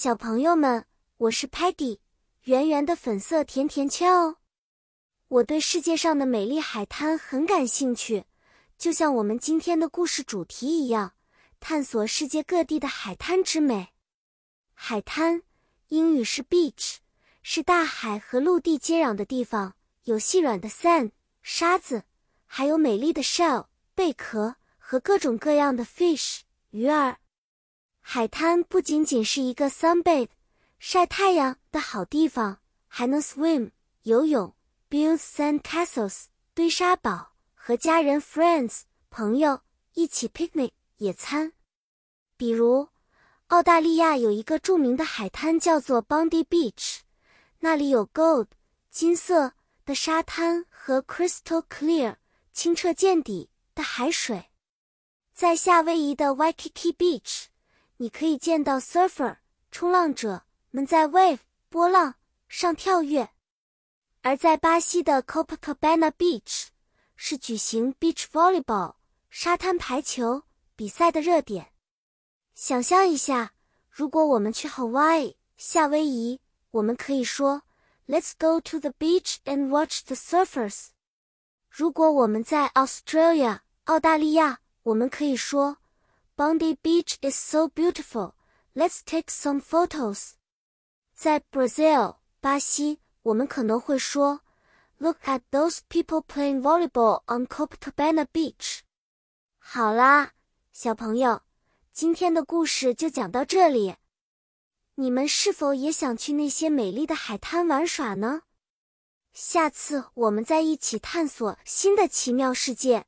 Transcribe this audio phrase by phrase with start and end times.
[0.00, 0.84] 小朋友们，
[1.16, 1.98] 我是 Patty，
[2.44, 4.36] 圆圆的粉色甜甜圈哦。
[5.26, 8.24] 我对世界上的美丽海滩很感兴趣，
[8.78, 11.14] 就像我们今天的故事主题一样，
[11.58, 13.88] 探索世界各地的海滩之美。
[14.72, 15.42] 海滩，
[15.88, 16.98] 英语是 beach，
[17.42, 19.74] 是大海和陆地接壤的地方，
[20.04, 21.10] 有细软的 sand
[21.42, 22.04] 沙子，
[22.46, 27.18] 还有美丽的 shell 贝壳和各种各样的 fish 鱼儿。
[28.10, 30.30] 海滩不仅仅是一个 sunbathe
[30.78, 32.56] 晒太阳的好地方，
[32.86, 33.70] 还能 swim
[34.04, 34.54] 游泳
[34.88, 36.24] ，build sand castles
[36.54, 39.60] 堆沙堡，和家人 friends 朋友
[39.92, 41.52] 一起 picnic 野餐。
[42.38, 42.88] 比如，
[43.48, 47.00] 澳大利亚有一个著名的海滩叫做 Bondi Beach，
[47.58, 48.46] 那里有 gold
[48.88, 49.52] 金色
[49.84, 52.16] 的沙滩和 crystal clear
[52.54, 54.46] 清澈见底的海水。
[55.34, 57.48] 在夏威夷的 Waikiki Beach。
[57.98, 59.38] 你可以见到 surfer
[59.70, 62.14] 冲浪者们在 wave 波浪
[62.48, 63.30] 上跳跃，
[64.22, 66.68] 而在巴西的 Copacabana Beach
[67.16, 68.94] 是举行 beach volleyball
[69.28, 70.44] 沙滩排球
[70.76, 71.72] 比赛的热点。
[72.54, 73.52] 想象一下，
[73.90, 76.40] 如果我们去 Hawaii 夏威夷，
[76.70, 77.62] 我们可以说
[78.06, 80.90] Let's go to the beach and watch the surfers。
[81.68, 85.77] 如果我们在 Australia 澳大利亚，我们可以说。
[86.38, 88.36] Bondi Beach is so beautiful.
[88.72, 90.34] Let's take some photos.
[91.12, 94.42] 在 Brazil 巴西，我们可能会说
[94.98, 98.82] ，Look at those people playing volleyball on Copacabana Beach.
[99.58, 100.30] 好啦，
[100.72, 101.42] 小朋友，
[101.92, 103.96] 今天的故事就讲到这里。
[104.94, 108.42] 你们是否也想去那些美丽的海滩玩耍呢？
[109.32, 113.06] 下次我们再一起探索新的奇妙世界。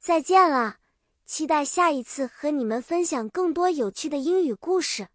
[0.00, 0.77] 再见了。
[1.28, 5.08] 期待下一次和你们分享更多有趣的英语故事。